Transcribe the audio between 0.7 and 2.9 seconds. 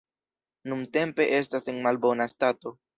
Nuntempe estas en malbona stato.